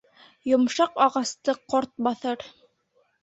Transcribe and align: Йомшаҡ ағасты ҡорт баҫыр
Йомшаҡ 0.51 0.95
ағасты 1.07 1.55
ҡорт 1.73 1.93
баҫыр 2.09 2.47